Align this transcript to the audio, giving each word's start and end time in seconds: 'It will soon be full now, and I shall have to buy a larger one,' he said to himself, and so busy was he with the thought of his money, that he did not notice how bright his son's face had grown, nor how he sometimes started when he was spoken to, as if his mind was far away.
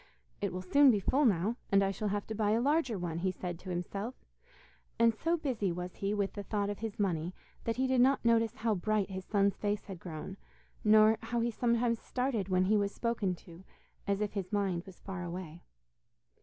'It 0.41 0.51
will 0.51 0.63
soon 0.63 0.89
be 0.89 0.99
full 0.99 1.25
now, 1.25 1.57
and 1.71 1.83
I 1.83 1.91
shall 1.91 2.07
have 2.07 2.25
to 2.25 2.33
buy 2.33 2.49
a 2.53 2.59
larger 2.59 2.97
one,' 2.97 3.19
he 3.19 3.29
said 3.29 3.59
to 3.59 3.69
himself, 3.69 4.15
and 4.97 5.13
so 5.13 5.37
busy 5.37 5.71
was 5.71 5.97
he 5.97 6.11
with 6.11 6.33
the 6.33 6.41
thought 6.41 6.71
of 6.71 6.79
his 6.79 6.97
money, 6.99 7.35
that 7.65 7.75
he 7.75 7.85
did 7.85 8.01
not 8.01 8.25
notice 8.25 8.55
how 8.55 8.73
bright 8.73 9.11
his 9.11 9.25
son's 9.25 9.57
face 9.57 9.85
had 9.85 9.99
grown, 9.99 10.37
nor 10.83 11.19
how 11.21 11.39
he 11.39 11.51
sometimes 11.51 11.99
started 12.01 12.49
when 12.49 12.63
he 12.65 12.77
was 12.77 12.91
spoken 12.91 13.35
to, 13.35 13.63
as 14.07 14.21
if 14.21 14.33
his 14.33 14.51
mind 14.51 14.85
was 14.87 14.99
far 14.99 15.23
away. 15.23 15.61